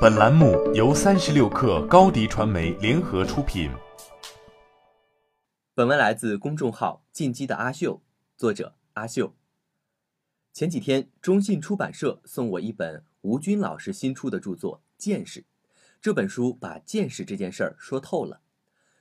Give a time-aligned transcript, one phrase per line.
[0.00, 3.68] 本栏目由三十六克高低传媒联合出品。
[5.74, 8.00] 本文来自公众号“进击的阿秀”，
[8.38, 9.34] 作者阿秀。
[10.52, 15.40] 前几天，中信出版社送我一本吴军老师新出的著作《见识》。
[16.00, 18.40] 这本书把见识这件事儿说透了。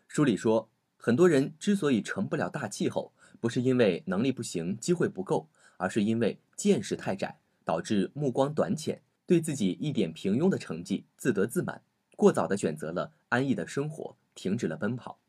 [0.07, 0.67] 书里说，
[0.97, 11.83] 很多人之所以成不了大气候，不是因为能力不行、机会不够，而是因为见识太窄，导致目光短浅，对自己一点平庸的成绩自得自满，
[12.15, 15.19] 过早的选择了安逸的生活，停止了奔跑。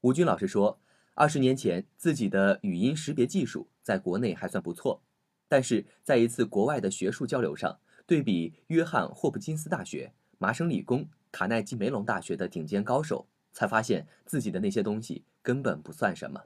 [0.00, 0.80] 吴军老师说，
[1.14, 5.00] 二十年前自己的语音识别技术在国内还算不错，
[5.46, 13.28] 但是在一次国外的学术交流上，对比约翰霍普金斯大学、麻省理工、卡耐基梅隆大学的顶尖高手。
[13.56, 16.42] 才发现自己的那些东西根本不算什么。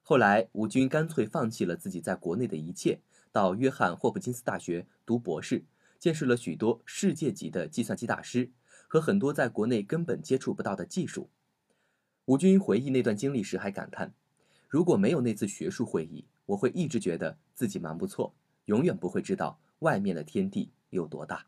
[0.00, 3.00] 后来，吴军干脆放弃了自己在国内的一切，
[3.32, 5.64] 到约翰霍普金斯大学读博士，
[6.00, 8.50] 见识了许多世界级的计算机大师
[8.88, 11.30] 和很多在国内根本接触不到的技术。
[12.24, 14.12] 吴军回忆那段经历时还感叹
[14.68, 18.34] ：“如果没有那次学术会议，我会一直觉得自己蛮不错，
[18.64, 21.46] 永远不会知道外面的天地有多大。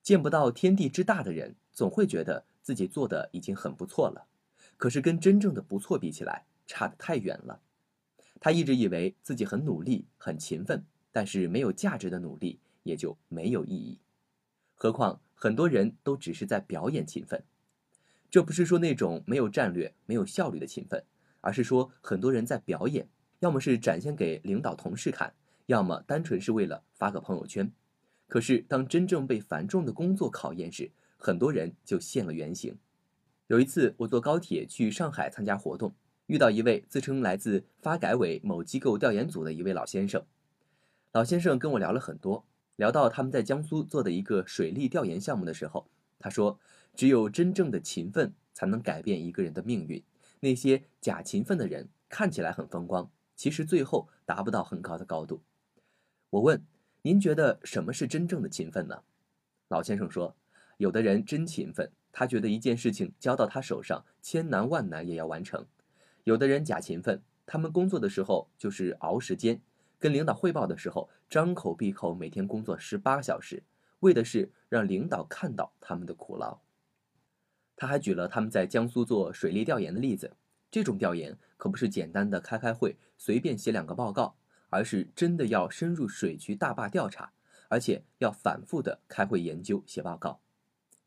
[0.00, 4.28] 见不到天地之大的人，总会觉得。”自己做的已经很不错了，
[4.76, 7.62] 可是跟真正的不错比起来，差得太远了。
[8.38, 14.00] 他一直以为自己很努力、很勤奋，但是没有价值的努力也就没有意义。
[14.74, 17.44] 何况很多人都只是在表演勤奋，
[18.30, 21.04] 这不是说那种没有战略、没有效率的勤奋，
[21.40, 25.32] 而是说很多人在表演，要么是展现给领导、同事看，
[25.66, 27.72] 要么单纯是为了发个朋友圈。
[28.26, 32.76] 可是当真正被繁重的工作考验时，很多人就现了原形。
[33.46, 35.94] 有一次，我坐高铁去上海参加活动，
[36.26, 40.24] 遇到一位自称来自发改委某机构调研组的一位老先生。
[41.12, 42.46] 老先生跟我聊了很多，
[42.80, 45.86] 聊到他们在江苏做的一个水利调研项目的时候，
[46.18, 46.58] 他说
[46.96, 50.02] ：“只有真正的勤奋才能改变一个人的命运。
[50.40, 55.42] 那些假勤奋的人看起来很风光，其实最后达不到很高的高度。”
[56.30, 56.64] 我问
[57.02, 59.02] ：“您觉得什么是真正的勤奋呢？”
[59.68, 60.34] 老先生说。
[60.78, 65.66] 有的人真勤奋，他觉得一件事情交到他手上，千难万难也要完成；
[66.24, 69.60] 有的人假勤奋，他们工作的时候就是熬时间，
[70.00, 73.62] 跟领导汇报的时候张口闭口每天工作十八小时，
[74.00, 76.58] 为的是让领导看到他们的苦劳。
[77.76, 80.32] 他还举了他们在江苏做水利调研的例子，
[80.70, 84.36] 这种调研可不是简单的开开会，随便写两个报告，
[84.70, 87.32] 而是真的要深入水渠大坝调查，
[87.68, 90.40] 而且要反复的开会研究写报告。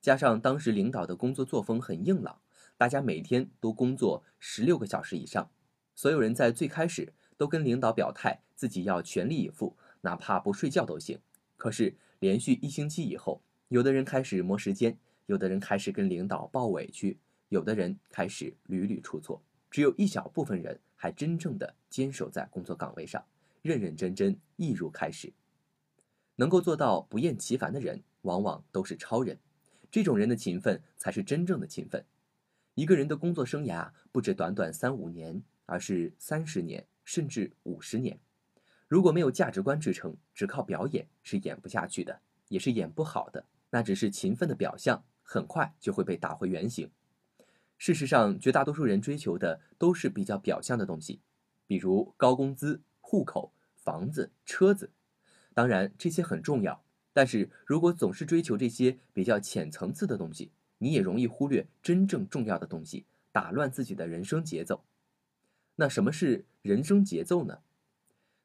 [0.01, 2.41] 加上当时领导的工作作风很硬朗，
[2.77, 5.49] 大家每天都工作十六个小时以上，
[5.95, 11.19] 所有人在最开始都跟领导表态自己要全力以赴，哪怕不睡觉都行。
[11.57, 23.21] 可是连续一星期以后，有的人开始磨时间，有的人开始跟领导抱委屈，有的人开始屡屡出错，只有一小部分人还真正的坚守在工作岗位上，
[23.61, 25.33] 认认真真一如开始。
[26.37, 29.37] 能够做到不厌其烦的人，往往都是超人。
[29.91, 32.05] 这种人的勤奋才是真正的勤奋。
[32.75, 38.19] 一个人的工作生涯不止短短三五年，而是三十年甚至五十年。
[38.87, 43.45] 如果没有价值观支撑，只靠表演是演不下去的，也是演不好的。
[43.69, 46.91] 那只是勤奋的表象，很快就会被打回原形。
[47.77, 51.19] 事实上，绝大多数人追求的都是比较表象的东西，
[51.65, 54.91] 比如高工资、户口、房子、车子。
[55.53, 56.83] 当然，这些很重要。
[57.11, 64.83] 但是如果总是追求这些比较浅层次的东西，你也容易忽略真正重要的东西，打乱自己的人生节奏。
[65.75, 67.59] 那什么是人生节奏呢？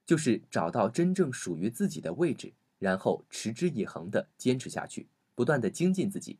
[0.06, 6.38] 就是找到真正属于自己的位置，然后持之以恒地坚持下去，不断地精进自己。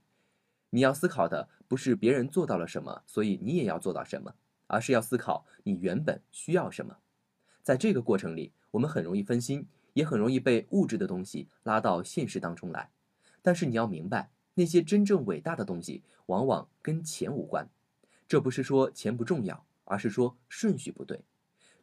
[0.71, 4.35] 你要思考的不是别人做到了什么，所以你也要做到什么，
[4.67, 6.97] 而是要思考你原本需要什么。
[7.63, 9.67] 在这个过程里，我们很容易分心。
[9.95, 12.89] 也很容易被物质的东西拉到现实当中来，
[13.43, 17.69] 但是你要明白，那些真正伟大的东西往往跟钱无关。
[18.29, 21.21] 这不是说钱不重要，而是说顺序不对。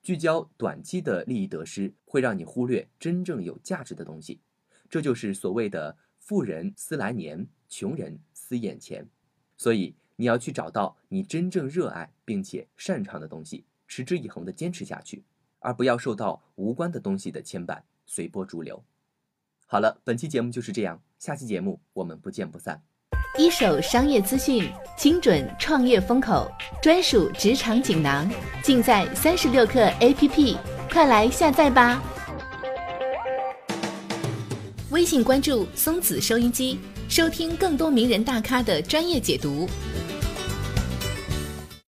[0.01, 4.39] 聚焦短期的利益得失，会让你忽略真正有价值的东西。
[4.89, 9.07] 这就是所谓的“富人思来年，穷人思眼前”。
[9.57, 15.23] 所以你要去找到你真正热爱并且擅长的东西，持之以恒地坚持下去，
[15.59, 17.81] 而不要受到无关的东西的牵绊。
[18.05, 18.83] 随波逐流。
[19.65, 22.83] 好了，本期节目就是这样，下期节目我们不见不散。
[23.39, 26.49] 一手商业资讯，精准创业风口，
[26.81, 28.29] 专属职场锦囊，
[28.63, 30.55] 尽在三十六课 APP，
[30.89, 32.01] 快来下载吧。
[34.91, 39.67] 微信关注松子收音机，收听更多名人大咖的专业解读。